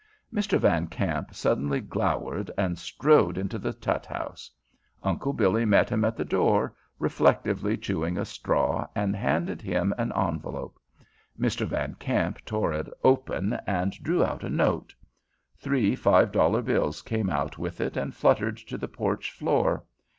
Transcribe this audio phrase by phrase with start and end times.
[0.33, 0.57] Mr.
[0.59, 4.49] Van Kamp suddenly glowered and strode into the Tutt House.
[5.03, 10.11] Uncle Billy met him at the door, reflectively chewing a straw, and handed him an
[10.13, 10.79] envelope.
[11.39, 11.67] Mr.
[11.67, 14.91] Van Kamp tore it open and drew out a note.
[15.59, 19.83] Three five dollar bills came out with it and fluttered to the porch floor.